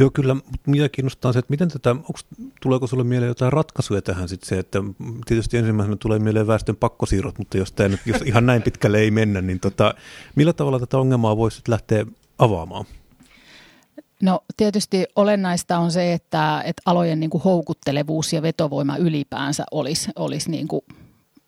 [0.00, 0.36] Joo, kyllä.
[0.66, 2.26] Mitä kiinnostaa se, että miten tätä, onks,
[2.62, 4.78] tuleeko sinulle mieleen jotain ratkaisuja tähän sitten se, että
[5.26, 9.10] tietysti ensimmäisenä tulee mieleen väestön pakkosiirrot, mutta jos, tämä nyt, jos ihan näin pitkälle ei
[9.10, 9.94] mennä, niin tota,
[10.34, 12.06] millä tavalla tätä ongelmaa voisi lähteä
[12.38, 12.84] avaamaan?
[14.22, 20.10] No tietysti olennaista on se, että, että alojen niin kuin houkuttelevuus ja vetovoima ylipäänsä olisi,
[20.16, 20.84] olisi niin kuin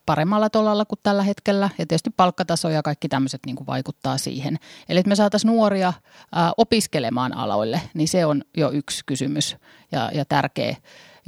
[0.07, 4.59] paremmalla tolalla kuin tällä hetkellä ja tietysti palkkataso ja kaikki tämmöiset niin kuin vaikuttaa siihen.
[4.89, 5.93] Eli että me saataisiin nuoria
[6.33, 9.57] ää, opiskelemaan aloille, niin se on jo yksi kysymys
[9.93, 10.77] ja, ja tärkeä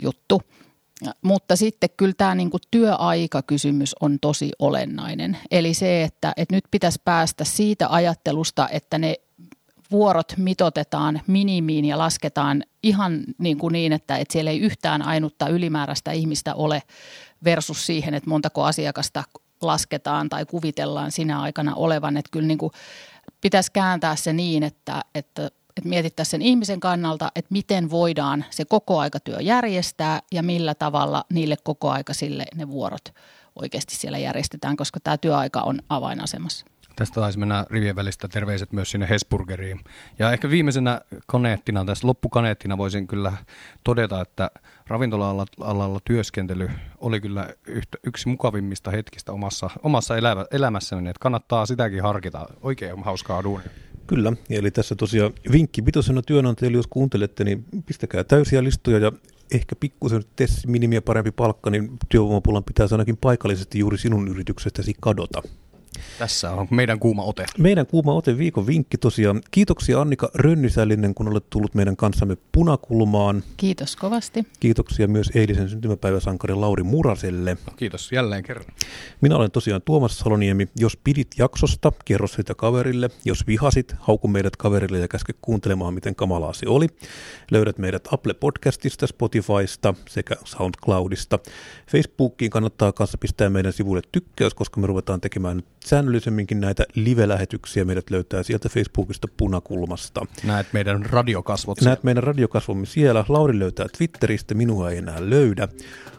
[0.03, 0.43] juttu.
[1.22, 5.39] Mutta sitten kyllä tämä niin kuin työaikakysymys on tosi olennainen.
[5.51, 9.16] Eli se, että, että nyt pitäisi päästä siitä ajattelusta, että ne
[9.91, 15.49] vuorot mitotetaan minimiin ja lasketaan ihan niin, kuin niin että, että siellä ei yhtään ainutta
[15.49, 16.83] ylimääräistä ihmistä ole
[17.45, 19.24] versus siihen, että montako asiakasta
[19.61, 22.16] lasketaan tai kuvitellaan sinä aikana olevan.
[22.16, 22.72] Että kyllä niin kuin
[23.41, 28.64] pitäisi kääntää se niin, että, että, että mietittäisiin sen ihmisen kannalta, että miten voidaan se
[28.64, 33.14] kokoaikatyö järjestää ja millä tavalla niille kokoaikaisille ne vuorot
[33.57, 36.66] oikeasti siellä järjestetään, koska tämä työaika on avainasemassa.
[36.97, 39.80] Tästä taisi mennä rivien välistä terveiset myös sinne Hesburgeriin.
[40.18, 43.32] Ja ehkä viimeisenä kaneettina, tässä loppukaneettina voisin kyllä
[43.84, 44.51] todeta, että
[44.87, 52.03] ravintola-alalla työskentely oli kyllä yhtä, yksi mukavimmista hetkistä omassa, omassa elämä, elämässäni, että kannattaa sitäkin
[52.03, 52.47] harkita.
[52.62, 53.68] Oikein hauskaa duunia.
[54.07, 59.12] Kyllä, eli tässä tosiaan vinkki pitosena työnantajille, jos kuuntelette, niin pistäkää täysiä listoja ja
[59.51, 60.22] ehkä pikkusen
[60.66, 65.43] minimiä parempi palkka, niin työvoimapulan pitäisi ainakin paikallisesti juuri sinun yrityksestäsi kadota.
[66.18, 67.47] Tässä on meidän kuuma ote.
[67.59, 69.40] Meidän kuuma ote viikon vinkki tosiaan.
[69.51, 73.42] Kiitoksia Annika Rönnysällinen, kun olet tullut meidän kanssamme punakulmaan.
[73.57, 74.47] Kiitos kovasti.
[74.61, 77.57] Kiitoksia myös eilisen syntymäpäiväsankari Lauri Muraselle.
[77.66, 78.66] No, kiitos jälleen kerran.
[79.20, 80.68] Minä olen tosiaan Tuomas Saloniemi.
[80.76, 83.11] Jos pidit jaksosta, kerro sitä kaverille.
[83.24, 86.86] Jos vihasit, hauku meidät kaverille ja käske kuuntelemaan, miten kamalaa se oli.
[87.51, 91.38] Löydät meidät Apple Podcastista, Spotifysta sekä SoundCloudista.
[91.90, 97.84] Facebookiin kannattaa kanssa pistää meidän sivuille tykkäys, koska me ruvetaan tekemään nyt säännöllisemminkin näitä live-lähetyksiä.
[97.84, 100.26] Meidät löytää sieltä Facebookista punakulmasta.
[100.45, 101.80] Näet meidän radiokasvot.
[101.80, 103.24] Näet meidän radiokasvomme siellä.
[103.28, 105.68] Lauri löytää Twitteristä, minua ei enää löydä.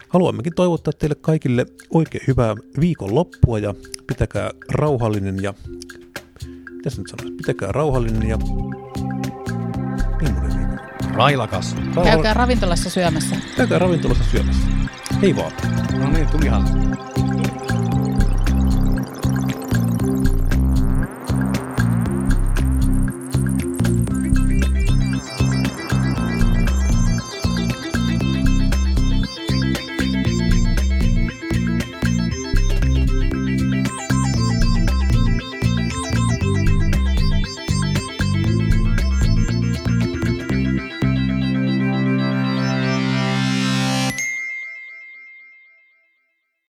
[0.09, 3.73] Haluammekin toivottaa teille kaikille oikein hyvää viikonloppua ja
[4.07, 5.53] pitäkää rauhallinen ja...
[6.71, 7.37] Mitä nyt sanoisi?
[7.37, 8.37] Pitäkää rauhallinen ja...
[10.21, 10.79] Millainen viikon?
[11.15, 11.75] Railakas.
[12.03, 13.35] Käykää ravintolassa syömässä.
[13.57, 14.67] Käykää ravintolassa syömässä.
[15.21, 15.51] Hei vaan.
[15.99, 16.63] No niin, tulihan.